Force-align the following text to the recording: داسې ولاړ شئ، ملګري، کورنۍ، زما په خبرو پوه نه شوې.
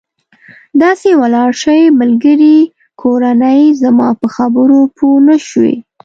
داسې 0.81 1.09
ولاړ 1.21 1.49
شئ، 1.61 1.81
ملګري، 1.99 2.57
کورنۍ، 3.01 3.61
زما 3.81 4.09
په 4.19 4.27
خبرو 4.35 4.79
پوه 4.95 5.17
نه 5.27 5.35
شوې. 5.47 5.75